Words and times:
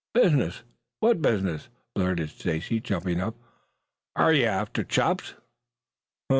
"Business! 0.15 0.63
What 0.99 1.21
business?" 1.21 1.69
blurted 1.93 2.31
Stacy, 2.31 2.79
jumping 2.79 3.21
up. 3.21 3.35
"Are 4.15 4.33
you 4.33 4.45
after 4.47 4.83
Chops?" 4.83 5.35